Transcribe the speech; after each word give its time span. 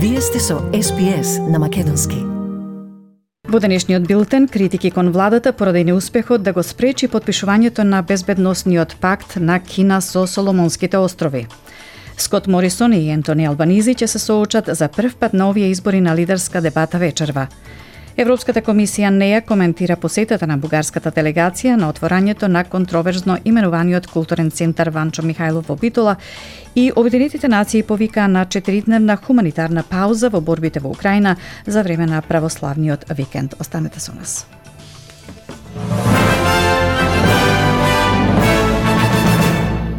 Вие 0.00 0.20
сте 0.20 0.38
со 0.40 0.54
SPS 0.70 1.50
на 1.50 1.58
Македонски. 1.58 2.16
Во 3.48 3.58
денешниот 3.58 4.06
билтен 4.06 4.46
критики 4.48 4.90
кон 4.90 5.10
владата 5.10 5.52
поради 5.52 5.84
неуспехот 5.84 6.42
да 6.42 6.52
го 6.52 6.62
спречи 6.62 7.08
подпишувањето 7.08 7.82
на 7.82 8.02
безбедносниот 8.02 8.94
пакт 9.00 9.36
на 9.36 9.58
Кина 9.60 10.00
со 10.00 10.26
Соломонските 10.26 10.98
острови. 10.98 11.46
Скот 12.16 12.46
Морисон 12.46 12.92
и 12.92 13.10
Ентони 13.10 13.46
Албанизи 13.46 13.94
ќе 13.94 14.06
се 14.06 14.18
соочат 14.18 14.70
за 14.72 14.88
прв 14.88 15.16
пат 15.18 15.34
на 15.34 15.50
овие 15.50 15.66
избори 15.66 16.00
на 16.00 16.14
лидерска 16.16 16.60
дебата 16.60 16.98
вечерва. 16.98 17.48
Европската 18.18 18.58
комисија 18.66 19.12
не 19.14 19.28
ја 19.30 19.44
коментира 19.46 19.94
посетата 19.96 20.46
на 20.50 20.56
бугарската 20.58 21.12
делегација 21.14 21.76
на 21.78 21.86
отворањето 21.92 22.48
на 22.50 22.64
контроверзно 22.66 23.36
именуваниот 23.44 24.08
културен 24.10 24.50
центар 24.50 24.90
Ванчо 24.90 25.22
Михајлов 25.22 25.68
во 25.68 25.76
Битола 25.78 26.16
и 26.74 26.90
Обединетите 26.96 27.48
нации 27.48 27.82
повика 27.82 28.26
на 28.28 28.44
четиридневна 28.44 29.16
хуманитарна 29.22 29.84
пауза 29.86 30.30
во 30.30 30.40
борбите 30.40 30.80
во 30.80 30.90
Украина 30.90 31.36
за 31.66 31.82
време 31.82 32.06
на 32.06 32.20
православниот 32.22 33.06
викенд. 33.14 33.54
Останете 33.60 34.00
со 34.00 34.12
нас. 34.12 34.46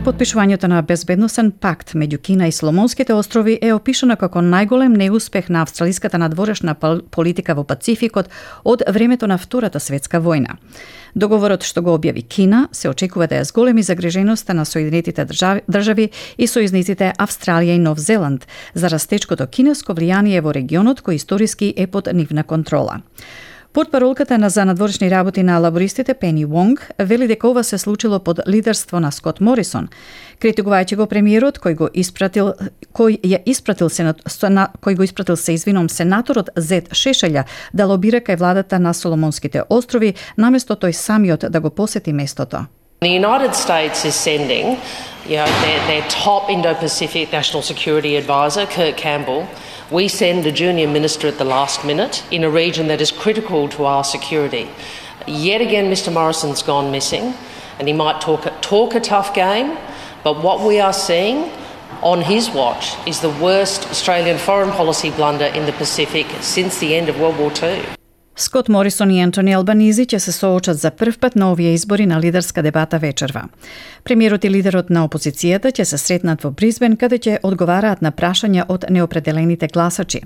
Подпишувањето 0.06 0.68
на 0.68 0.82
безбедносен 0.82 1.52
пакт 1.52 1.92
меѓу 1.92 2.18
Кина 2.22 2.48
и 2.48 2.52
Соломонските 2.52 3.14
острови 3.14 3.58
е 3.62 3.74
опишано 3.74 4.16
како 4.16 4.40
најголем 4.40 4.96
неуспех 4.98 5.50
на 5.50 5.62
австралиската 5.62 6.18
надворешна 6.18 6.76
политика 7.12 7.54
во 7.56 7.64
Пацификот 7.64 8.30
од 8.64 8.84
времето 8.88 9.28
на 9.28 9.38
Втората 9.38 9.80
светска 9.80 10.22
војна. 10.24 10.56
Договорот 11.16 11.68
што 11.68 11.82
го 11.82 11.98
објави 11.98 12.24
Кина 12.24 12.70
се 12.72 12.90
очекува 12.90 13.28
да 13.28 13.42
ја 13.42 13.50
зголеми 13.52 13.84
загриженоста 13.84 14.54
на 14.54 14.66
Соединетите 14.66 15.26
држави, 15.26 15.62
држави 15.68 16.10
и 16.38 16.48
сојузниците 16.48 17.12
Австралија 17.20 17.76
и 17.76 17.84
Нов 17.84 18.00
Зеланд 18.00 18.48
за 18.74 18.88
растечкото 18.88 19.48
кинеско 19.48 19.94
влијание 19.94 20.42
во 20.42 20.56
регионот 20.56 21.04
кој 21.04 21.20
историски 21.20 21.74
е 21.78 21.88
под 21.88 22.08
нивна 22.14 22.44
контрола. 22.44 23.02
Портпаролката 23.80 24.38
на 24.38 24.50
за 24.50 24.66
надворешни 24.66 25.12
работи 25.12 25.44
на 25.44 25.60
лабористите 25.60 26.14
Пени 26.14 26.46
Вонг 26.46 26.92
вели 27.00 27.28
дека 27.28 27.48
ова 27.48 27.64
се 27.64 27.78
случило 27.78 28.20
под 28.20 28.40
лидерство 28.48 29.00
на 29.00 29.12
Скот 29.12 29.40
Морисон, 29.40 29.88
критикувајќи 30.44 30.98
го 31.00 31.06
премиерот 31.08 31.62
кој 31.64 31.76
го 31.80 31.88
испратил 31.94 32.50
кој 32.92 33.16
ја 33.24 33.40
испратил 33.46 33.88
сенат, 33.88 34.20
кој 34.84 34.98
го 35.00 35.04
испратил 35.08 35.40
се 35.40 35.56
извином 35.56 35.88
сенаторот 35.90 36.50
Зет 36.58 36.90
Шешелја 36.92 37.46
да 37.74 37.88
лобира 37.88 38.20
кај 38.20 38.36
владата 38.36 38.80
на 38.80 38.92
Соломонските 38.94 39.64
острови 39.70 40.12
наместо 40.36 40.76
тој 40.76 40.92
самиот 40.92 41.48
да 41.48 41.60
го 41.62 41.70
посети 41.70 42.12
местото. 42.12 42.66
The 43.02 43.08
United 43.08 43.56
States 43.56 44.04
is 44.04 44.14
sending 44.14 44.78
you 45.24 45.38
know, 45.38 45.46
their, 45.46 45.88
their 45.88 46.10
top 46.10 46.50
Indo-Pacific 46.50 47.32
National 47.32 47.62
Security 47.62 48.18
Advisor, 48.18 48.66
Kurt 48.66 48.98
Campbell, 48.98 49.48
We 49.90 50.10
send 50.10 50.46
a 50.46 50.52
junior 50.52 50.86
minister 50.86 51.30
at 51.30 51.38
the 51.38 51.46
last 51.46 51.86
minute 51.86 52.26
in 52.30 52.44
a 52.44 52.50
region 52.50 52.88
that 52.88 53.00
is 53.00 53.10
critical 53.10 53.70
to 53.70 53.86
our 53.86 54.04
security. 54.04 54.70
Yet 55.26 55.62
again, 55.62 55.90
Mr 55.90 56.12
Morrison's 56.12 56.62
gone 56.62 56.92
missing, 56.92 57.34
and 57.80 57.88
he 57.88 57.94
might 57.94 58.20
talk, 58.20 58.46
talk 58.62 58.96
a 58.96 59.00
tough 59.00 59.34
game, 59.34 59.78
but 60.26 60.44
what 60.44 60.68
we 60.68 60.82
are 60.82 60.92
seeing 60.92 61.50
on 62.04 62.22
his 62.22 62.50
watch 62.50 62.96
is 63.08 63.22
the 63.22 63.30
worst 63.42 63.90
Australian 63.90 64.38
foreign 64.38 64.72
policy 64.72 65.10
blunder 65.12 65.46
in 65.46 65.66
the 65.66 65.72
Pacific 65.72 66.28
since 66.42 66.80
the 66.80 66.96
end 66.96 67.08
of 67.08 67.18
World 67.18 67.38
War 67.38 67.54
II. 67.64 67.99
Скот 68.40 68.70
Морисон 68.70 69.12
и 69.12 69.20
Антони 69.20 69.52
Албанизи 69.52 70.06
ќе 70.08 70.18
се 70.24 70.32
соочат 70.32 70.78
за 70.80 70.94
прв 70.96 71.18
пат 71.20 71.36
на 71.36 71.50
овие 71.52 71.74
избори 71.74 72.06
на 72.06 72.22
лидерска 72.22 72.62
дебата 72.64 72.98
вечерва. 73.00 73.50
Премиерот 74.04 74.44
и 74.44 74.50
лидерот 74.50 74.90
на 74.90 75.02
опозицијата 75.04 75.74
ќе 75.76 75.84
се 75.84 75.98
сретнат 75.98 76.44
во 76.44 76.52
Бризбен, 76.56 76.96
каде 76.96 77.20
ќе 77.20 77.42
одговараат 77.44 78.02
на 78.02 78.14
прашања 78.16 78.64
од 78.70 78.86
неопределените 78.90 79.68
гласачи. 79.68 80.22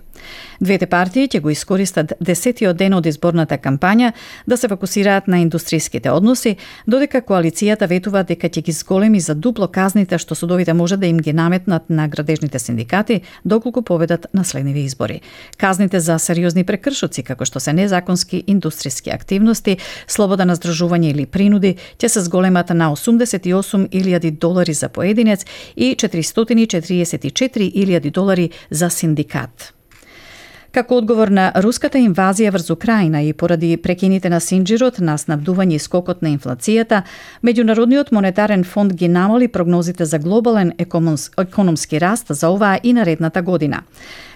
Двете 0.61 0.85
партии 0.85 1.25
ќе 1.27 1.41
го 1.41 1.49
искористат 1.49 2.13
десетиот 2.21 2.77
ден 2.77 2.93
од 2.93 3.09
изборната 3.09 3.57
кампања 3.57 4.11
да 4.45 4.57
се 4.57 4.69
фокусираат 4.69 5.27
на 5.27 5.41
индустријските 5.41 6.13
односи, 6.13 6.55
додека 6.85 7.21
коалицијата 7.21 7.89
ветува 7.89 8.21
дека 8.23 8.45
ќе 8.45 8.61
ги 8.61 8.71
зголеми 8.71 9.19
за 9.19 9.33
дупло 9.35 9.67
казните 9.67 10.21
што 10.21 10.35
судовите 10.35 10.73
може 10.73 10.97
да 10.97 11.07
им 11.07 11.17
ги 11.17 11.33
наметнат 11.33 11.89
на 11.89 12.07
градежните 12.07 12.59
синдикати 12.59 13.21
доколку 13.45 13.81
победат 13.81 14.27
на 14.33 14.45
следниви 14.45 14.85
избори. 14.85 15.21
Казните 15.57 15.99
за 15.99 16.19
сериозни 16.19 16.63
прекршоци 16.63 17.23
како 17.23 17.45
што 17.45 17.59
се 17.59 17.73
незаконски 18.03 18.43
индустријски 18.47 19.13
активности, 19.13 19.77
слобода 20.07 20.45
на 20.45 20.55
здружување 20.55 21.09
или 21.11 21.25
принуди 21.25 21.75
ќе 21.97 22.07
се 22.07 22.21
зголемат 22.21 22.69
на 22.69 22.91
88.000 22.91 24.31
долари 24.39 24.73
за 24.73 24.89
поединец 24.89 25.45
и 25.75 25.95
444.000 25.95 28.11
долари 28.11 28.49
за 28.69 28.89
синдикат. 28.89 29.73
Како 30.73 30.95
одговор 30.97 31.29
на 31.29 31.51
руската 31.61 31.99
инвазија 32.01 32.49
врз 32.49 32.71
Украина 32.73 33.19
и 33.21 33.27
поради 33.37 33.75
прекините 33.77 34.29
на 34.33 34.39
синџирот 34.41 34.97
на 35.05 35.19
снабдување 35.21 35.77
и 35.77 35.83
скокот 35.83 36.23
на 36.25 36.31
инфлацијата, 36.33 37.03
Меѓународниот 37.45 38.09
монетарен 38.09 38.63
фонд 38.65 38.95
ги 38.97 39.07
намали 39.07 39.47
прогнозите 39.47 40.05
за 40.05 40.17
глобален 40.17 40.73
економски 40.79 41.99
раст 42.01 42.33
за 42.33 42.49
оваа 42.49 42.79
и 42.83 42.93
наредната 42.93 43.41
година. 43.41 43.83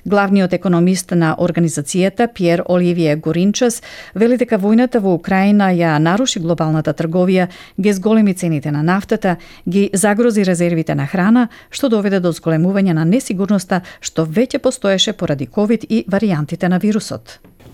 Главниот 0.06 0.54
економист 0.54 1.12
на 1.12 1.36
организацијата 1.40 2.28
Пиер 2.34 2.64
Оливие 2.70 3.16
Горинчес 3.16 3.82
вели 4.16 4.38
дека 4.38 4.60
војната 4.60 5.02
во 5.02 5.16
Украина 5.18 5.72
ја 5.74 5.98
наруши 5.98 6.40
глобалната 6.40 6.94
трговија, 6.94 7.48
ги 7.82 7.94
зголеми 7.94 8.34
цените 8.34 8.72
на 8.72 8.84
нафтата, 8.84 9.36
ги 9.68 9.90
загрози 9.94 10.46
резервите 10.46 10.96
на 10.96 11.08
храна, 11.08 11.48
што 11.70 11.90
доведе 11.90 12.20
до 12.20 12.32
зголемување 12.32 12.94
на 12.94 13.06
несигурноста 13.06 13.82
што 14.00 14.26
веќе 14.26 14.60
постоеше 14.60 15.14
поради 15.14 15.46
ковид 15.48 15.84
и 15.90 16.06
варијантите 16.08 16.27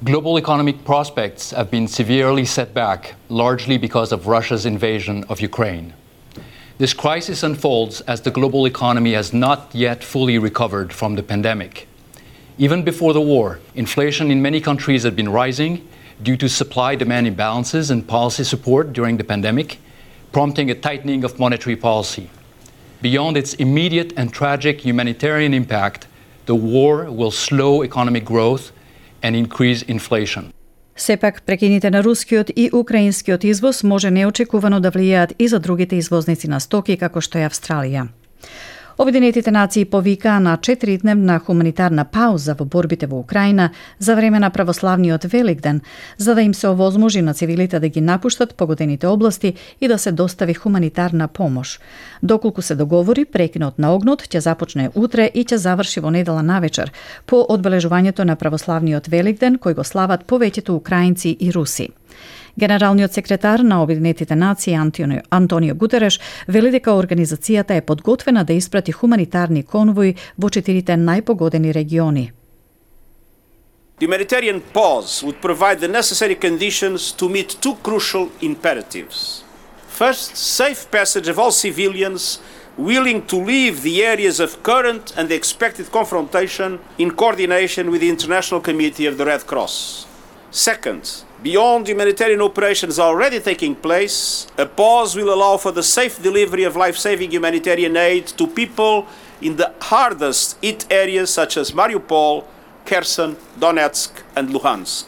Global 0.03 0.37
economic 0.37 0.83
prospects 0.83 1.51
have 1.51 1.71
been 1.71 1.87
severely 1.87 2.45
set 2.45 2.73
back, 2.73 3.15
largely 3.29 3.77
because 3.77 4.11
of 4.11 4.27
Russia's 4.27 4.65
invasion 4.65 5.23
of 5.29 5.39
Ukraine. 5.39 5.93
This 6.77 6.93
crisis 6.93 7.43
unfolds 7.43 8.01
as 8.01 8.21
the 8.21 8.31
global 8.31 8.65
economy 8.65 9.13
has 9.13 9.31
not 9.31 9.69
yet 9.73 10.03
fully 10.03 10.37
recovered 10.39 10.91
from 10.91 11.15
the 11.15 11.23
pandemic. 11.23 11.87
Even 12.57 12.83
before 12.83 13.13
the 13.13 13.21
war, 13.21 13.59
inflation 13.75 14.29
in 14.29 14.41
many 14.41 14.59
countries 14.59 15.03
had 15.03 15.15
been 15.15 15.29
rising 15.29 15.87
due 16.21 16.37
to 16.37 16.49
supply 16.49 16.95
demand 16.95 17.27
imbalances 17.27 17.89
and 17.89 18.07
policy 18.07 18.43
support 18.43 18.93
during 18.93 19.17
the 19.17 19.23
pandemic, 19.23 19.79
prompting 20.31 20.69
a 20.69 20.75
tightening 20.75 21.23
of 21.23 21.39
monetary 21.39 21.75
policy. 21.75 22.29
Beyond 23.01 23.37
its 23.37 23.53
immediate 23.55 24.13
and 24.17 24.33
tragic 24.33 24.81
humanitarian 24.81 25.53
impact, 25.53 26.07
the 26.45 26.55
war 26.55 27.09
will 27.09 27.31
slow 27.31 27.83
economic 27.83 28.25
growth 28.25 28.71
and 29.23 29.35
increase 29.35 29.83
inflation. 29.87 30.43
Сепак, 30.95 31.41
прекините 31.45 31.89
на 31.89 32.03
рускиот 32.03 32.49
и 32.55 32.69
украинскиот 32.73 33.43
извоз 33.43 33.83
може 33.83 34.11
неочекувано 34.11 34.79
да 34.79 34.91
влијаат 34.91 35.33
и 35.39 35.47
за 35.47 35.59
другите 35.59 35.95
извозници 35.95 36.47
на 36.47 36.59
стоки 36.59 36.97
како 36.97 37.21
што 37.21 37.37
е 37.37 37.49
Австралија. 37.49 38.07
Обединетите 39.03 39.51
нации 39.51 39.85
повикаа 39.85 40.39
на 40.39 40.57
четиридневна 40.57 41.39
хуманитарна 41.39 42.05
пауза 42.05 42.53
во 42.55 42.63
борбите 42.65 43.07
во 43.07 43.19
Украина 43.19 43.71
за 43.99 44.15
време 44.15 44.39
на 44.39 44.49
православниот 44.49 45.23
Великден, 45.23 45.81
за 46.17 46.35
да 46.35 46.41
им 46.41 46.53
се 46.53 46.67
овозможи 46.67 47.21
на 47.21 47.33
цивилите 47.33 47.79
да 47.79 47.89
ги 47.89 48.01
напуштат 48.01 48.55
погодените 48.55 49.07
области 49.07 49.53
и 49.81 49.87
да 49.87 49.97
се 49.97 50.11
достави 50.11 50.53
хуманитарна 50.53 51.27
помош. 51.27 51.79
Доколку 52.21 52.61
се 52.61 52.75
договори, 52.75 53.25
прекинот 53.25 53.79
на 53.79 53.91
огнот 53.95 54.23
ќе 54.23 54.39
започне 54.39 54.89
утре 54.95 55.27
и 55.33 55.43
ќе 55.43 55.55
заврши 55.55 55.99
во 55.99 56.09
недела 56.09 56.41
навечер, 56.41 56.91
по 57.25 57.43
одбележувањето 57.49 58.23
на 58.23 58.35
православниот 58.35 59.07
Великден 59.07 59.59
кој 59.59 59.75
го 59.75 59.83
слават 59.83 60.23
повеќето 60.23 60.79
украинци 60.79 61.35
и 61.39 61.51
руси. 61.51 61.89
Генералниот 62.57 63.13
секретар 63.13 63.59
на 63.59 63.81
Обединетите 63.83 64.35
нации 64.35 64.73
Антонио, 64.73 65.21
Антонио 65.29 65.75
Гутереш 65.75 66.19
вели 66.47 66.69
дека 66.71 66.91
организацијата 66.93 67.73
е 67.73 67.81
подготвена 67.81 68.43
да 68.45 68.53
испрати 68.53 68.91
хуманитарни 68.91 69.63
конвои 69.63 70.15
во 70.37 70.49
четирите 70.49 70.93
најпогодени 70.93 71.73
региони. 71.73 72.31
The 73.99 74.07
humanitarian 74.07 74.61
pause 74.73 75.23
would 75.23 75.41
provide 75.41 75.79
the 75.79 75.87
necessary 75.87 76.35
conditions 76.35 77.11
to 77.17 77.29
meet 77.29 77.57
two 77.61 77.75
crucial 77.81 78.29
imperatives. 78.41 79.43
First, 79.89 80.35
safe 80.35 80.91
passage 80.91 81.27
of 81.27 81.39
all 81.39 81.51
civilians 81.51 82.39
willing 82.77 83.21
to 83.27 83.37
leave 83.37 83.81
the 83.81 84.03
areas 84.03 84.39
of 84.39 84.61
current 84.63 85.13
and 85.17 85.31
expected 85.31 85.91
confrontation 85.91 86.79
in 86.97 87.11
coordination 87.11 87.89
with 87.91 88.01
the 88.01 88.09
International 88.09 88.61
Committee 88.61 89.07
of 89.07 89.17
the 89.17 89.25
Red 89.25 89.45
Cross. 89.47 90.05
Second, 90.51 91.23
Beyond 91.43 91.89
humanitarian 91.89 92.41
operations 92.41 92.97
already 92.99 93.41
taking 93.41 93.75
place, 93.75 94.47
a 94.57 94.65
pause 94.65 95.13
will 95.13 95.29
allow 95.33 95.57
for 95.57 95.73
the 95.73 95.83
safe 95.83 96.23
delivery 96.23 96.63
of 96.63 96.77
life 96.77 96.95
saving 96.97 97.31
humanitarian 97.31 97.97
aid 97.97 98.27
to 98.39 98.47
people 98.47 99.07
in 99.41 99.57
the 99.57 99.69
hardest 99.81 100.57
hit 100.61 100.85
areas 100.89 101.29
such 101.29 101.57
as 101.57 101.73
Mariupol, 101.73 102.45
Kherson, 102.85 103.35
Donetsk, 103.59 104.11
and 104.37 104.51
Luhansk. 104.55 105.03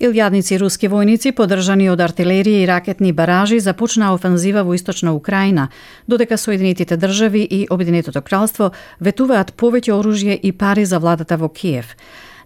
Илјадници 0.00 0.56
руски 0.62 0.88
војници, 0.88 1.34
подржани 1.36 1.90
од 1.92 2.00
артилерија 2.00 2.62
и 2.62 2.66
ракетни 2.70 3.12
баражи, 3.12 3.58
започнаа 3.60 4.14
офанзива 4.14 4.62
во 4.64 4.72
источна 4.78 5.12
Украина, 5.12 5.68
додека 6.06 6.38
Соединетите 6.38 6.96
држави 6.96 7.42
и 7.42 7.66
Обединетото 7.68 8.22
кралство 8.22 8.70
ветуваат 9.00 9.52
повеќе 9.52 9.92
оружје 9.92 10.38
и 10.40 10.52
пари 10.52 10.86
за 10.86 10.98
владата 10.98 11.36
во 11.36 11.48
Киев. 11.48 11.96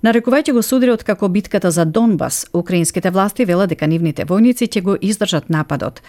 Нарекувајќи 0.02 0.50
го 0.50 0.62
судрот 0.66 1.04
како 1.06 1.28
битката 1.30 1.70
за 1.70 1.84
Донбас, 1.84 2.46
украинските 2.52 3.10
власти 3.14 3.44
велат 3.46 3.70
дека 3.70 3.86
нивните 3.86 4.24
војници 4.26 4.66
ќе 4.66 4.80
го 4.82 4.96
издржат 4.98 5.46
нападот 5.48 6.00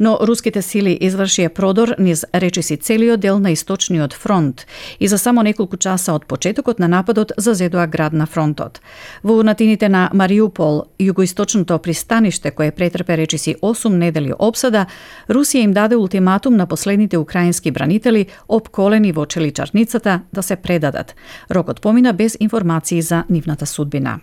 но 0.00 0.16
руските 0.26 0.62
сили 0.64 0.96
извршија 0.96 1.52
продор 1.54 1.94
низ 1.98 2.24
речиси 2.32 2.76
целиот 2.76 3.20
дел 3.20 3.38
на 3.38 3.52
источниот 3.52 4.12
фронт 4.12 4.66
и 4.98 5.08
за 5.08 5.18
само 5.18 5.42
неколку 5.42 5.76
часа 5.76 6.14
од 6.14 6.26
почетокот 6.26 6.78
на 6.78 6.88
нападот 6.88 7.32
зазедоа 7.36 7.86
град 7.86 8.12
на 8.12 8.26
фронтот. 8.26 8.80
Во 9.22 9.36
урнатините 9.38 9.88
на 9.88 10.08
Мариупол, 10.12 10.84
југоисточното 10.98 11.78
пристаниште 11.78 12.50
кое 12.50 12.72
претрпе 12.72 13.16
речиси 13.16 13.56
8 13.62 13.88
недели 13.88 14.32
обсада, 14.38 14.86
Русија 15.28 15.64
им 15.64 15.72
даде 15.72 15.96
ултиматум 15.96 16.56
на 16.56 16.66
последните 16.66 17.18
украински 17.18 17.70
бранители 17.70 18.26
обколени 18.48 19.12
во 19.12 19.26
челичарницата 19.26 20.20
да 20.32 20.42
се 20.42 20.56
предадат. 20.56 21.14
Рокот 21.50 21.80
помина 21.80 22.12
без 22.12 22.36
информации 22.40 23.02
за 23.02 23.24
нивната 23.28 23.66
судбина. 23.66 24.20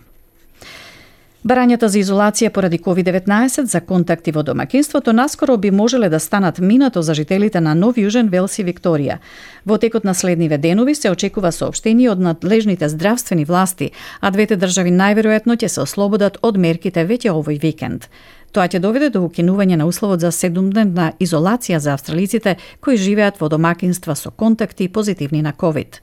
Барањата 1.46 1.86
за 1.86 2.00
изолација 2.00 2.50
поради 2.50 2.80
COVID-19 2.82 3.64
за 3.70 3.80
контакти 3.80 4.32
во 4.34 4.42
домакинството 4.42 5.12
наскоро 5.12 5.56
би 5.56 5.70
можеле 5.70 6.08
да 6.08 6.18
станат 6.20 6.58
минато 6.58 7.02
за 7.02 7.14
жителите 7.14 7.60
на 7.60 7.74
Нов 7.74 7.94
Јужен 7.96 8.28
Велс 8.28 8.58
и 8.58 8.64
Викторија. 8.64 9.18
Во 9.64 9.78
текот 9.78 10.04
на 10.04 10.14
следниве 10.14 10.58
денови 10.58 10.94
се 10.94 11.10
очекува 11.10 11.52
соопштение 11.52 12.10
од 12.10 12.18
надлежните 12.18 12.88
здравствени 12.88 13.44
власти, 13.44 13.90
а 14.20 14.30
двете 14.30 14.56
држави 14.56 14.90
најверојатно 14.90 15.54
ќе 15.54 15.68
се 15.68 15.80
ослободат 15.80 16.38
од 16.42 16.58
мерките 16.58 17.06
веќе 17.06 17.30
овој 17.30 17.62
викенд. 17.62 18.08
Тоа 18.52 18.66
ќе 18.66 18.82
доведе 18.82 19.10
до 19.10 19.22
укинување 19.22 19.76
на 19.76 19.86
условот 19.86 20.20
за 20.20 20.32
седумдневна 20.32 21.12
изолација 21.20 21.78
за 21.78 21.94
австралиците 21.94 22.56
кои 22.80 22.96
живеат 22.96 23.38
во 23.38 23.48
домакинства 23.48 24.16
со 24.16 24.30
контакти 24.30 24.88
позитивни 24.88 25.42
на 25.42 25.52
COVID. 25.52 26.02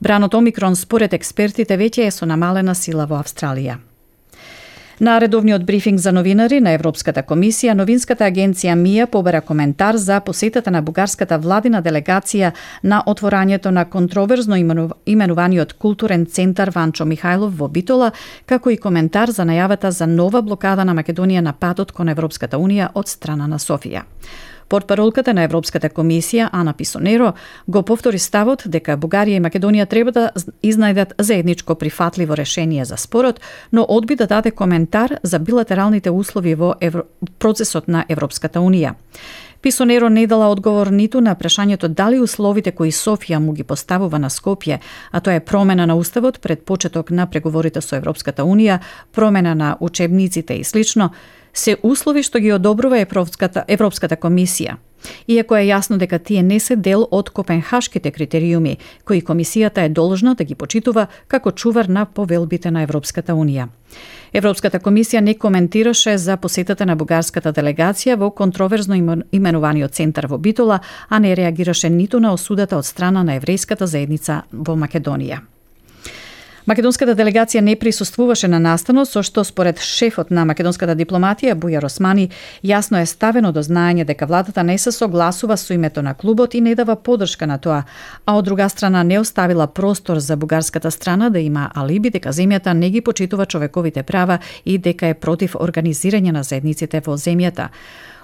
Бранот 0.00 0.34
Омикрон 0.34 0.76
според 0.76 1.12
експертите 1.12 1.76
веќе 1.76 2.06
е 2.06 2.10
со 2.10 2.24
намалена 2.24 2.74
сила 2.74 3.04
во 3.04 3.20
Австралија. 3.20 3.89
На 5.00 5.20
редовниот 5.20 5.64
брифинг 5.64 5.98
за 5.98 6.12
новинари 6.12 6.58
на 6.60 6.74
Европската 6.76 7.22
комисија, 7.24 7.72
новинската 7.72 8.26
агенција 8.28 8.74
МИА 8.76 9.06
побара 9.08 9.40
коментар 9.40 9.96
за 9.96 10.18
посетата 10.20 10.70
на 10.70 10.82
бугарската 10.82 11.38
владина 11.40 11.80
делегација 11.80 12.50
на 12.84 12.98
отворањето 13.06 13.72
на 13.72 13.86
контроверзно 13.88 14.58
именуваниот 15.06 15.72
културен 15.72 16.26
центар 16.26 16.68
Ванчо 16.68 17.08
Михајлов 17.08 17.56
во 17.56 17.68
Битола, 17.68 18.12
како 18.46 18.70
и 18.70 18.76
коментар 18.76 19.32
за 19.32 19.48
најавата 19.48 19.88
за 19.88 20.06
нова 20.06 20.42
блокада 20.42 20.84
на 20.84 20.92
Македонија 20.92 21.40
на 21.40 21.52
патот 21.52 21.92
кон 21.92 22.08
Европската 22.08 22.58
Унија 22.58 22.90
од 22.94 23.08
страна 23.08 23.46
на 23.46 23.56
Софија. 23.58 24.04
Портпаролката 24.70 25.32
на 25.34 25.42
Европската 25.42 25.88
комисија 25.90 26.48
Ана 26.52 26.72
Писонеро 26.72 27.32
го 27.66 27.82
повтори 27.82 28.18
ставот 28.22 28.62
дека 28.70 28.94
Бугарија 28.96 29.40
и 29.40 29.42
Македонија 29.42 29.88
треба 29.90 30.12
да 30.14 30.30
изнајдат 30.62 31.16
заедничко 31.18 31.74
прифатливо 31.74 32.36
решение 32.38 32.84
за 32.84 32.96
спорот, 32.96 33.40
но 33.72 33.86
одби 33.88 34.14
да 34.14 34.26
даде 34.26 34.50
коментар 34.50 35.18
за 35.22 35.38
билатералните 35.38 36.10
услови 36.10 36.54
во 36.54 36.74
Евро... 36.80 37.02
процесот 37.38 37.88
на 37.88 38.04
Европската 38.08 38.60
Унија. 38.60 38.94
Писонеро 39.62 40.08
не 40.08 40.26
дала 40.26 40.48
одговор 40.48 40.86
ниту 40.86 41.20
на 41.20 41.34
прашањето 41.34 41.88
дали 41.88 42.20
условите 42.20 42.70
кои 42.70 42.92
Софија 42.92 43.38
му 43.38 43.52
ги 43.52 43.64
поставува 43.64 44.18
на 44.18 44.30
Скопје, 44.30 44.78
а 45.12 45.20
тоа 45.20 45.34
е 45.34 45.40
промена 45.40 45.86
на 45.86 45.96
уставот 45.96 46.40
пред 46.40 46.64
почеток 46.64 47.10
на 47.10 47.26
преговорите 47.26 47.80
со 47.80 47.96
Европската 47.96 48.42
Унија, 48.42 48.78
промена 49.12 49.54
на 49.54 49.76
учебниците 49.80 50.54
и 50.54 50.64
слично, 50.64 51.10
се 51.54 51.76
услови 51.82 52.22
што 52.22 52.38
ги 52.38 52.52
одобрува 52.52 53.00
Европската, 53.00 53.64
Европската 53.68 54.16
комисија. 54.16 54.76
Иако 55.28 55.56
е 55.56 55.68
јасно 55.70 55.96
дека 55.96 56.18
тие 56.18 56.42
не 56.42 56.60
се 56.60 56.76
дел 56.76 57.06
од 57.10 57.30
копенхашките 57.30 58.10
критериуми, 58.10 58.76
кои 59.04 59.22
комисијата 59.22 59.84
е 59.84 59.88
должна 59.88 60.34
да 60.34 60.44
ги 60.44 60.54
почитува 60.54 61.06
како 61.28 61.50
чувар 61.50 61.88
на 61.88 62.04
повелбите 62.04 62.70
на 62.70 62.82
Европската 62.82 63.32
Унија. 63.32 63.68
Европската 64.32 64.78
комисија 64.78 65.20
не 65.20 65.34
коментираше 65.34 66.18
за 66.18 66.36
посетата 66.36 66.86
на 66.86 66.96
бугарската 66.96 67.52
делегација 67.52 68.16
во 68.16 68.30
контроверзно 68.30 69.22
именуваниот 69.32 69.94
центар 69.94 70.26
во 70.26 70.38
Битола, 70.38 70.80
а 71.08 71.18
не 71.18 71.34
реагираше 71.36 71.90
ниту 71.90 72.20
на 72.20 72.32
осудата 72.32 72.76
од 72.76 72.86
страна 72.86 73.22
на 73.22 73.40
еврејската 73.40 73.84
заедница 73.84 74.42
во 74.52 74.76
Македонија. 74.76 75.40
Македонската 76.66 77.14
делегација 77.16 77.60
не 77.64 77.72
присуствуваше 77.76 78.48
на 78.48 78.58
настанот, 78.60 79.08
со 79.08 79.22
што 79.24 79.44
според 79.44 79.80
шефот 79.80 80.30
на 80.30 80.44
македонската 80.44 80.92
дипломатија 80.92 81.54
Бујар 81.56 81.86
Османи 81.88 82.28
јасно 82.62 83.00
е 83.00 83.06
ставено 83.06 83.52
до 83.52 83.62
знаење 83.64 84.04
дека 84.04 84.26
владата 84.26 84.62
не 84.62 84.76
се 84.78 84.92
согласува 84.92 85.56
со 85.56 85.72
името 85.72 86.02
на 86.02 86.14
клубот 86.14 86.54
и 86.54 86.60
не 86.60 86.74
дава 86.74 86.96
подршка 86.96 87.46
на 87.46 87.58
тоа, 87.58 87.84
а 88.26 88.36
од 88.36 88.44
друга 88.44 88.68
страна 88.68 89.02
не 89.02 89.18
оставила 89.18 89.66
простор 89.66 90.18
за 90.18 90.36
бугарската 90.36 90.90
страна 90.90 91.30
да 91.30 91.40
има 91.40 91.70
алиби 91.74 92.10
дека 92.10 92.28
земјата 92.28 92.72
не 92.72 92.90
ги 92.90 93.00
почитува 93.00 93.46
човековите 93.46 94.02
права 94.02 94.38
и 94.64 94.78
дека 94.78 95.06
е 95.06 95.14
против 95.14 95.56
организирање 95.56 96.32
на 96.32 96.42
заедниците 96.42 97.00
во 97.00 97.16
земјата. 97.16 97.68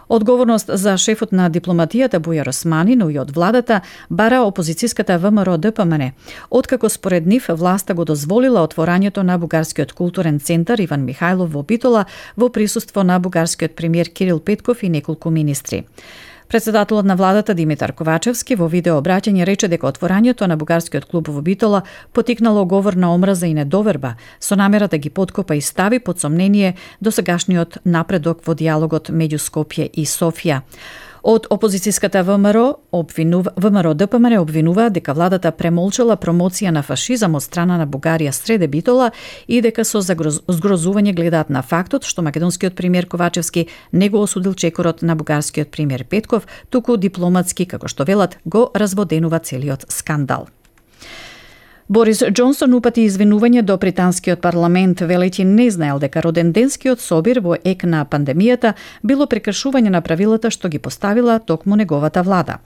Одговорност 0.08 0.70
за 0.72 0.94
шефот 0.98 1.32
на 1.32 1.48
дипломатијата 1.50 2.20
Бујар 2.22 2.48
Османи, 2.48 2.94
но 2.96 3.08
и 3.10 3.18
од 3.18 3.32
владата, 3.34 3.80
бара 4.10 4.44
опозицијската 4.46 5.16
ВМРО 5.18 5.56
ДПМН, 5.58 6.12
откако 6.50 6.88
според 6.88 7.26
нив 7.26 7.48
власта 7.48 7.94
го 7.94 8.04
дозволила 8.04 8.62
отворањето 8.62 9.22
на 9.22 9.38
Бугарскиот 9.38 9.92
културен 9.92 10.38
центар 10.40 10.78
Иван 10.78 11.02
Михајлов 11.06 11.50
во 11.50 11.62
Битола 11.62 12.04
во 12.36 12.48
присуство 12.48 13.02
на 13.02 13.18
бугарскиот 13.18 13.74
премиер 13.74 14.08
Кирил 14.08 14.38
Петков 14.38 14.82
и 14.82 14.88
неколку 14.88 15.30
министри. 15.30 15.84
Председателот 16.48 17.04
на 17.04 17.16
владата 17.16 17.54
Димитар 17.54 17.90
Ковачевски 17.92 18.54
во 18.54 18.68
видеообраќање 18.70 19.44
рече 19.48 19.66
дека 19.66 19.88
отворањето 19.88 20.46
на 20.46 20.54
бугарскиот 20.56 21.08
клуб 21.10 21.26
во 21.28 21.42
Битола 21.42 21.80
потикнало 22.12 22.64
говор 22.64 22.94
на 22.94 23.10
омраза 23.14 23.46
и 23.46 23.54
недоверба 23.54 24.14
со 24.40 24.54
намера 24.56 24.86
да 24.88 24.98
ги 24.98 25.10
подкопа 25.10 25.56
и 25.56 25.60
стави 25.60 25.98
под 25.98 26.20
сомнение 26.20 26.76
досегашниот 27.00 27.78
напредок 27.84 28.46
во 28.46 28.54
диалогот 28.54 29.10
меѓу 29.10 29.42
Скопје 29.42 29.90
и 29.92 30.06
Софија. 30.06 30.62
Од 31.26 31.48
опозицијската 31.50 32.20
ВМРО, 32.22 32.76
обвинува, 32.94 33.50
ВМРО 33.56 33.94
ДПМР 33.94 34.36
обвинува 34.38 34.84
дека 34.94 35.10
владата 35.10 35.50
премолчала 35.50 36.14
промоција 36.14 36.70
на 36.70 36.84
фашизам 36.86 37.34
од 37.34 37.42
страна 37.42 37.80
на 37.80 37.86
Бугарија 37.90 38.30
среде 38.30 38.68
Битола 38.70 39.08
и 39.48 39.58
дека 39.58 39.82
со 39.82 39.98
згрозување 40.06 41.16
гледаат 41.18 41.50
на 41.50 41.64
фактот 41.66 42.06
што 42.06 42.22
македонскиот 42.22 42.78
премиер 42.78 43.08
Ковачевски 43.10 43.66
не 43.90 44.08
го 44.08 44.22
осудил 44.22 44.54
чекорот 44.54 45.02
на 45.02 45.16
бугарскиот 45.16 45.74
премиер 45.74 46.04
Петков, 46.04 46.46
туку 46.70 46.96
дипломатски, 46.96 47.66
како 47.66 47.88
што 47.90 48.06
велат, 48.06 48.38
го 48.44 48.70
разводенува 48.74 49.42
целиот 49.42 49.90
скандал. 49.90 50.46
Борис 51.88 52.18
Джонсон 52.18 52.72
упати 52.74 53.04
извинување 53.06 53.60
до 53.62 53.76
британскиот 53.78 54.40
парламент, 54.42 55.04
велејќи 55.06 55.44
не 55.46 55.68
знаел 55.70 56.00
дека 56.02 56.18
роденденскиот 56.24 56.98
собир 56.98 57.38
во 57.44 57.54
ек 57.62 57.84
на 57.86 58.00
пандемијата 58.02 58.72
било 59.06 59.28
прекршување 59.30 59.92
на 59.94 60.00
правилата 60.02 60.50
што 60.50 60.66
ги 60.68 60.80
поставила 60.82 61.38
токму 61.38 61.78
неговата 61.78 62.24
влада. 62.26 62.58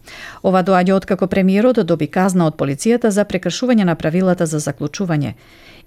Ова 0.42 0.62
доаѓа 0.64 0.96
откако 0.96 1.28
премиерот 1.28 1.82
доби 1.84 2.08
казна 2.08 2.46
од 2.48 2.56
полицијата 2.56 3.10
за 3.10 3.28
прекршување 3.28 3.84
на 3.84 3.94
правилата 3.94 4.46
за 4.46 4.56
заклучување. 4.56 5.34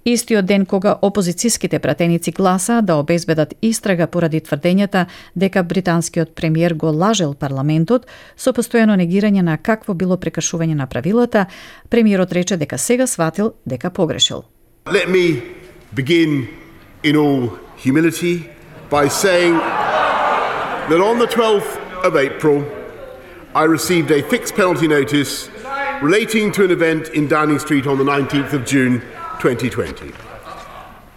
Истиот 0.04 0.44
ден 0.44 0.66
кога 0.68 0.98
опозицијските 1.00 1.78
пратеници 1.80 2.30
гласа 2.30 2.82
да 2.82 2.98
обезбедат 3.00 3.54
истрага 3.62 4.06
поради 4.06 4.42
тврдењата 4.44 5.06
дека 5.34 5.62
британскиот 5.62 6.34
премиер 6.34 6.74
го 6.74 6.92
лажел 6.92 7.32
парламентот 7.32 8.04
со 8.36 8.52
постојано 8.52 8.98
негирање 9.00 9.40
на 9.40 9.56
какво 9.56 9.94
било 9.94 10.18
прекршување 10.20 10.74
на 10.74 10.86
правилата, 10.86 11.46
премиерот 11.88 12.32
рече 12.32 12.56
дека 12.56 12.78
сега 12.78 13.06
сватил 13.06 13.54
дека 13.66 13.90
погрешил. 13.90 14.44
Let 14.84 15.08
me 15.08 15.40
begin 15.94 16.48
in 17.02 17.16
all 17.16 17.48
humility 17.78 18.44
by 18.90 19.08
saying 19.08 19.56
that 20.90 21.00
on 21.00 21.18
the 21.18 21.26
12th 21.32 21.80
of 22.04 22.16
April 22.16 22.62
I 23.54 23.64
received 23.64 24.10
a 24.10 24.20
fixed 24.28 24.54
penalty 24.54 24.86
notice 24.86 25.48
relating 26.02 26.52
to 26.52 26.64
an 26.64 26.70
event 26.70 27.08
in 27.14 27.26
Downing 27.26 27.58
Street 27.58 27.86
on 27.86 27.96
the 27.96 28.04
19th 28.04 28.52
of 28.52 28.66
June 28.66 29.00
2020. 29.44 30.14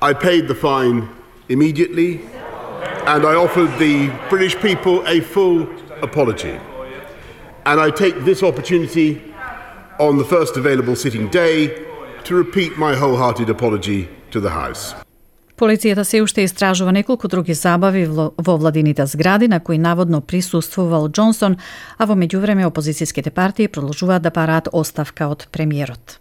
I 0.02 0.12
paid 0.14 0.50
the 0.50 0.56
fine 0.56 1.08
immediately 1.48 2.20
and 3.12 3.26
I 3.26 3.36
offered 3.36 3.72
the 3.80 4.12
British 4.30 4.56
people 4.68 4.96
a 5.08 5.22
full 5.22 5.60
apology. 6.02 6.60
And 7.66 7.80
I 7.80 7.90
take 7.90 8.16
this 8.26 8.44
opportunity 8.44 9.10
on 9.98 10.18
the 10.18 10.26
first 10.26 10.58
available 10.58 10.96
sitting 10.98 11.30
day 11.30 11.56
to 12.26 12.36
repeat 12.36 12.78
my 12.78 12.94
wholehearted 12.96 13.50
apology 13.50 14.10
to 14.32 14.42
the 14.42 14.50
House. 14.50 14.96
Полицијата 15.58 16.04
се 16.04 16.22
уште 16.22 16.44
истражува 16.44 16.92
неколку 16.92 17.28
други 17.28 17.54
забави 17.54 18.06
во 18.38 18.58
владините 18.58 19.06
згради 19.06 19.48
на 19.48 19.60
кои 19.60 19.78
наводно 19.78 20.22
присуствувал 20.22 21.10
Джонсон, 21.10 21.56
а 21.98 22.06
во 22.06 22.14
меѓувреме 22.14 22.68
опозицијските 22.68 23.30
партии 23.30 23.68
продолжуваат 23.68 24.22
да 24.22 24.32
параат 24.32 24.68
оставка 24.72 25.28
од 25.28 25.48
премиерот. 25.52 26.20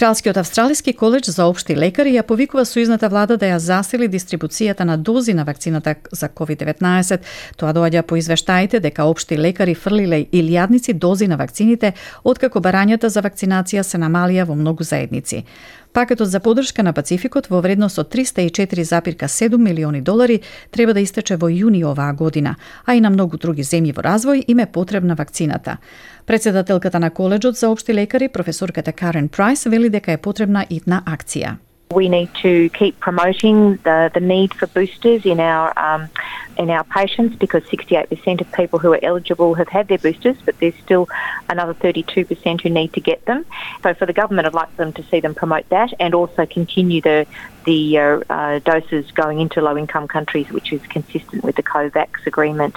Кралскиот 0.00 0.36
австралиски 0.36 0.92
коледж 0.92 1.28
за 1.28 1.44
општи 1.44 1.74
лекари 1.76 2.14
ја 2.14 2.22
повикува 2.24 2.62
сојузната 2.64 3.10
влада 3.12 3.36
да 3.36 3.50
ја 3.50 3.58
засили 3.60 4.06
дистрибуцијата 4.08 4.86
на 4.88 4.94
дози 4.96 5.34
на 5.36 5.44
вакцината 5.44 5.94
за 6.12 6.28
COVID-19. 6.28 7.20
Тоа 7.60 7.74
доаѓа 7.76 8.02
по 8.08 8.16
извештаите 8.16 8.80
дека 8.80 9.04
општи 9.04 9.36
лекари 9.36 9.74
фрлиле 9.74 10.22
илјадници 10.32 10.94
дози 10.94 11.28
на 11.28 11.36
вакцините, 11.36 11.92
откако 12.24 12.64
барањата 12.64 13.12
за 13.12 13.20
вакцинација 13.20 13.84
се 13.84 14.00
намалија 14.00 14.48
во 14.48 14.56
многу 14.56 14.88
заедници. 14.88 15.44
Пакетот 15.92 16.28
за 16.28 16.40
поддршка 16.40 16.82
на 16.82 16.92
Пацификот 16.92 17.48
во 17.50 17.60
вредност 17.60 17.98
од 17.98 18.14
304,7 18.14 19.56
милиони 19.58 20.00
долари 20.00 20.40
треба 20.70 20.94
да 20.94 21.00
истече 21.00 21.36
во 21.36 21.50
јуни 21.50 21.82
оваа 21.84 22.12
година, 22.12 22.56
а 22.86 22.94
и 22.94 23.00
на 23.00 23.10
многу 23.10 23.38
други 23.38 23.62
земји 23.62 23.94
во 23.96 24.02
развој 24.06 24.44
им 24.46 24.58
е 24.60 24.66
потребна 24.66 25.14
вакцината. 25.14 25.78
Председателката 26.26 27.00
на 27.00 27.10
коледжот 27.10 27.56
за 27.56 27.70
општи 27.70 27.94
лекари, 27.94 28.28
професорката 28.28 28.92
Карен 28.92 29.28
Прайс, 29.28 29.64
вели 29.64 29.90
дека 29.90 30.12
е 30.12 30.22
потребна 30.22 30.66
итна 30.70 31.02
акција. 31.06 31.56
We 31.92 32.08
need 32.08 32.32
to 32.36 32.68
keep 32.70 33.00
promoting 33.00 33.76
the, 33.78 34.10
the 34.14 34.20
need 34.20 34.54
for 34.54 34.68
boosters 34.68 35.26
in 35.26 35.40
our 35.40 35.76
um, 35.76 36.08
in 36.56 36.70
our 36.70 36.84
patients 36.84 37.36
because 37.36 37.62
68% 37.64 38.40
of 38.40 38.52
people 38.52 38.78
who 38.78 38.92
are 38.92 39.00
eligible 39.02 39.54
have 39.54 39.68
had 39.68 39.88
their 39.88 39.98
boosters, 39.98 40.36
but 40.44 40.58
there's 40.60 40.74
still 40.84 41.08
another 41.48 41.74
32% 41.74 42.60
who 42.60 42.68
need 42.68 42.92
to 42.92 43.00
get 43.00 43.24
them. 43.24 43.46
So 43.82 43.94
for 43.94 44.04
the 44.04 44.12
government, 44.12 44.46
I'd 44.46 44.54
like 44.54 44.76
them 44.76 44.92
to 44.92 45.02
see 45.04 45.20
them 45.20 45.34
promote 45.34 45.68
that 45.70 45.92
and 45.98 46.14
also 46.14 46.46
continue 46.46 47.00
the 47.00 47.26
the 47.64 47.98
uh, 47.98 48.20
uh, 48.30 48.58
doses 48.60 49.10
going 49.12 49.40
into 49.40 49.60
low 49.60 49.76
income 49.76 50.06
countries, 50.06 50.50
which 50.50 50.72
is 50.72 50.82
consistent 50.82 51.42
with 51.42 51.56
the 51.56 51.62
COVAX 51.62 52.26
agreement. 52.26 52.76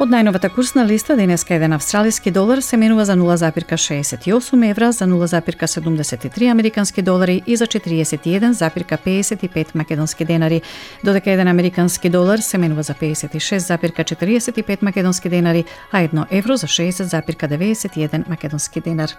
Од 0.00 0.08
најновата 0.08 0.48
курсна 0.48 0.80
листа 0.88 1.12
денеска 1.12 1.52
еден 1.54 1.74
австралиски 1.76 2.30
долар 2.32 2.62
се 2.64 2.76
менува 2.80 3.04
за 3.04 3.16
0,68 3.20 4.70
евра, 4.70 4.92
за 4.92 5.04
0,73 5.04 6.50
американски 6.50 7.02
долари 7.02 7.42
и 7.46 7.56
за 7.56 7.66
41,55 7.66 9.74
македонски 9.74 10.24
денари, 10.24 10.62
додека 11.04 11.30
еден 11.30 11.48
американски 11.48 12.08
долар 12.08 12.38
се 12.38 12.58
менува 12.58 12.82
за 12.82 12.94
56,45 12.94 14.82
македонски 14.82 15.28
денари, 15.28 15.64
а 15.92 16.00
едно 16.00 16.26
евро 16.30 16.56
за 16.56 16.66
60,91 16.66 18.28
македонски 18.28 18.80
денар. 18.80 19.10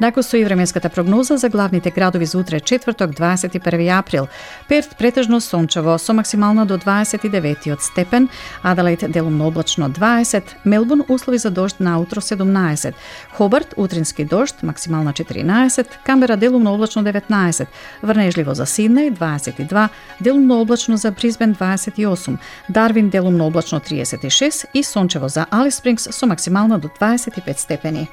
Нако 0.00 0.22
со 0.22 0.36
и 0.36 0.44
временската 0.44 0.88
прогноза 0.88 1.36
за 1.36 1.48
главните 1.48 1.90
градови 1.90 2.26
за 2.26 2.38
утре 2.38 2.60
четврток 2.60 3.10
21 3.10 3.98
април. 3.98 4.26
Перт 4.68 4.96
претежно 4.98 5.40
сончево 5.40 5.98
со 5.98 6.14
максимална 6.14 6.66
до 6.66 6.78
29 6.78 7.80
степен, 7.80 8.28
Аделаид 8.62 9.04
делумно 9.08 9.46
облачно 9.46 9.90
20 9.90 10.21
15, 10.22 10.56
Мелбурн 10.64 11.02
услови 11.08 11.38
за 11.38 11.50
дожд 11.50 11.80
на 11.80 11.98
утро 11.98 12.20
17, 12.20 12.94
Хобарт 13.32 13.74
утрински 13.76 14.24
дожд 14.24 14.62
максимална 14.62 15.12
14, 15.12 15.86
Камбера 16.04 16.36
делумно 16.36 16.74
облачно 16.74 17.02
19, 17.02 17.66
Врнежливо 18.02 18.54
за 18.54 18.62
Сиднеј 18.62 19.10
22, 19.10 19.88
делумно 20.20 20.60
облачно 20.60 20.96
за 20.96 21.10
Бризбен 21.10 21.54
28, 21.54 22.38
Дарвин 22.68 23.10
делумно 23.10 23.46
облачно 23.46 23.80
36 23.80 24.66
и 24.74 24.82
сончево 24.82 25.28
за 25.28 25.46
Алис 25.50 25.74
Спрингс 25.74 26.08
со 26.10 26.26
максимална 26.26 26.78
до 26.78 26.88
25 26.88 27.58
степени. 27.58 28.08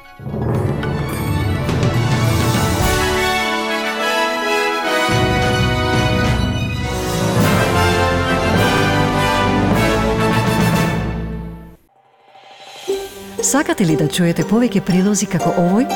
Сакате 13.50 13.86
ли 13.86 13.96
да 13.98 14.06
чуете 14.06 14.44
повеќе 14.46 14.84
прилози 14.86 15.25
како 15.25 15.50
овој? 15.58 15.88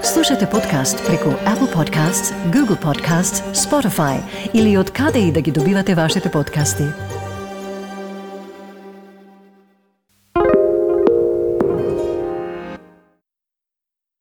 Слушате 0.00 0.46
подкаст 0.48 1.02
преку 1.04 1.34
Apple 1.44 1.68
Podcasts, 1.74 2.32
Google 2.54 2.78
Podcasts, 2.80 3.44
Spotify 3.52 4.16
или 4.54 4.78
од 4.80 4.94
каде 4.96 5.26
и 5.28 5.32
да 5.32 5.44
ги 5.44 5.52
добивате 5.52 5.94
вашите 5.94 6.32
подкасти. 6.32 6.88